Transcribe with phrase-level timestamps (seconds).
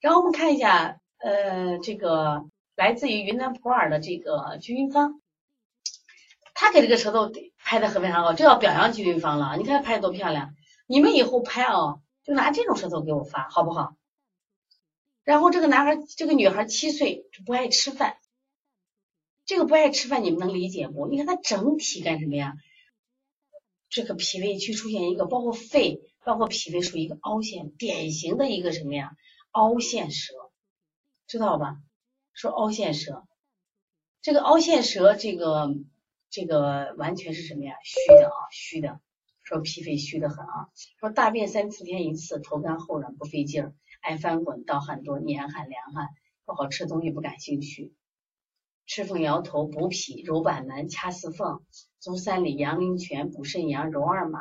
[0.00, 2.44] 然后我们看一下，呃，这个
[2.76, 5.20] 来自于云南普洱的这个鞠云芳，
[6.54, 9.56] 他给这个舌头拍的很非常好，这要表扬鞠云芳了。
[9.56, 10.54] 你看拍的多漂亮！
[10.86, 13.96] 你们以后拍哦，就拿这种舌头给我发，好不好？
[15.24, 18.16] 然后这个男孩，这个女孩七岁，不爱吃饭。
[19.44, 21.06] 这个不爱吃饭，你们能理解不？
[21.06, 22.54] 你看他整体干什么呀？
[23.90, 29.12] 这个脾胃区出现一个，包括肺，包括脾胃，属于一个凹陷，典型的一个什么呀？
[29.52, 30.34] 凹陷舌，
[31.26, 31.82] 知道吧？
[32.32, 33.26] 说凹陷舌，
[34.22, 35.74] 这个凹陷舌，这个
[36.30, 37.74] 这个完全是什么呀？
[37.82, 39.00] 虚的啊，虚的。
[39.42, 40.68] 说脾肺虚的很啊。
[41.00, 43.74] 说大便三四天一次，头干后软不费劲儿。
[44.00, 46.08] 爱翻滚，盗汗多，黏汗凉汗，
[46.44, 47.94] 不好吃东西不感兴趣，
[48.86, 51.64] 吃凤摇头补脾，揉板门掐四缝，
[51.98, 54.40] 足三里阳陵泉补肾阳，揉二马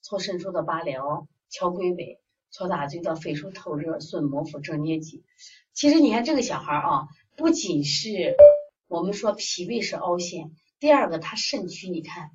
[0.00, 5.24] 搓肾腧的八髎，敲龟尾，搓大椎到肺腧透热，顺摩腹正捏脊。
[5.72, 8.36] 其实你看这个小孩啊，不仅是
[8.86, 12.30] 我们说脾胃是凹陷，第二个他肾区你看，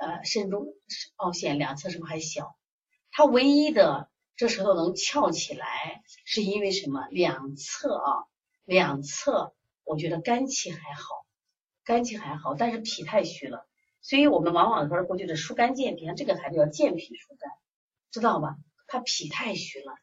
[0.00, 0.66] 呃肾中
[1.16, 2.56] 凹陷两侧是不是还小？
[3.10, 4.08] 他唯一的。
[4.34, 7.06] 这舌头能翘起来，是因为什么？
[7.10, 8.24] 两侧啊，
[8.64, 11.26] 两侧，我觉得肝气还好，
[11.84, 13.68] 肝气还好，但是脾太虚了，
[14.00, 17.52] 所以我们往往说过去的疏肝健脾，像这个孩子叫健脾疏肝，
[18.10, 18.56] 知道吧？
[18.92, 19.94] 他脾太虚了，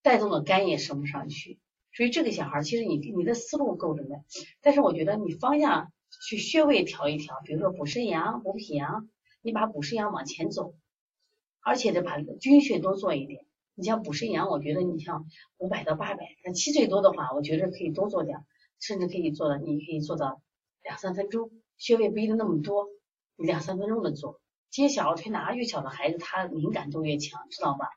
[0.00, 1.58] 带动的肝也升不上去，
[1.92, 4.24] 所以这个小孩其实你你的思路够着的，
[4.62, 5.92] 但是我觉得你方向
[6.26, 9.10] 去穴位调一调，比如说补肾阳、补脾阳，
[9.42, 10.74] 你把补肾阳往前走，
[11.60, 13.44] 而且得把军穴多做一点。
[13.74, 15.26] 你像补肾阳，我觉得你像
[15.58, 18.46] 五百到八百，那七岁多的话，我觉得可以多做点，
[18.78, 20.40] 甚至可以做到，你可以做到
[20.82, 22.88] 两三分钟，穴位不一定那么多，
[23.36, 24.40] 两三分钟的做。
[24.70, 27.90] 接小儿推拿越小的孩子，他敏感度越强，知道吧？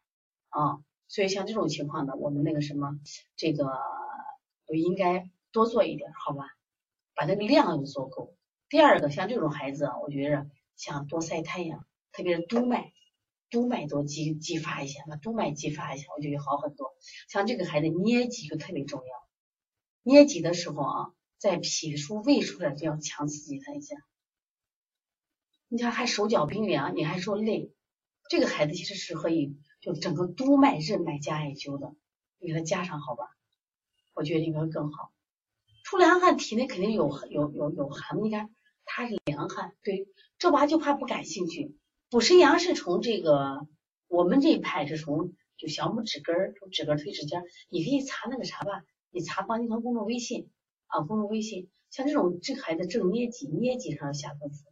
[0.54, 3.00] 啊，所以像这种情况呢，我们那个什么，
[3.36, 3.72] 这个
[4.68, 6.46] 就应该多做一点，好吧？
[7.16, 8.36] 把那个量要做够。
[8.70, 12.94] 第二个，像这种孩子，我觉着像多晒太阳，特别是督脉。
[13.50, 16.96] 督脉多激激发一下，把督脉激发一下，我就会好很多。
[17.30, 19.06] 像这个孩子捏脊就特别重要，
[20.02, 23.96] 捏脊的时候啊，在脾腧、胃腧这就要强刺激他一下。
[25.68, 27.72] 你看还手脚冰凉，你还说累，
[28.28, 31.94] 这个孩子其实适合于就整个督脉、任脉加艾灸的，
[32.40, 33.26] 你给他加上好吧？
[34.14, 35.12] 我觉得应该更好。
[35.84, 38.50] 出凉汗，体内肯定有有有有寒，你看
[38.86, 40.08] 他是凉汗，对，
[40.38, 41.76] 这娃就怕不感兴趣。
[42.10, 43.68] 补肾阳是从这个
[44.08, 50.50] 我们这一派是从就小拇指根儿从指根推指尖，你可以查那个啥吧，你查方金堂公众微信
[50.88, 54.64] 啊，公众微信，像这种这孩子正捏脊，捏脊上下功夫，